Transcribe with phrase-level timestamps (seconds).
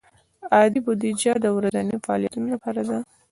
[0.55, 2.97] عادي بودیجه د ورځنیو فعالیتونو لپاره ده.